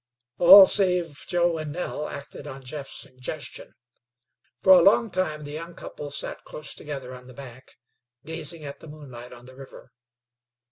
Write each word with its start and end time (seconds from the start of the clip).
All 0.39 0.65
save 0.65 1.25
Joe 1.27 1.59
and 1.59 1.71
Nell 1.71 2.07
acted 2.07 2.47
on 2.47 2.63
Jeff's 2.63 2.97
suggestion. 2.99 3.75
For 4.63 4.73
a 4.73 4.81
long 4.81 5.11
time 5.11 5.43
the 5.43 5.51
young 5.51 5.75
couple 5.75 6.09
sat 6.09 6.43
close 6.43 6.73
together 6.73 7.13
on 7.13 7.27
the 7.27 7.35
bank, 7.35 7.77
gazing 8.25 8.65
at 8.65 8.79
the 8.79 8.87
moonlight 8.87 9.31
on 9.31 9.45
the 9.45 9.55
river. 9.55 9.91